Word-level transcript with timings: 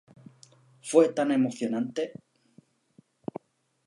Fue 0.81 1.09
tan 1.13 1.31
emocionante. 1.31 2.13